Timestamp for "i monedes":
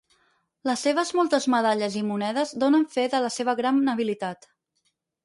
2.01-2.53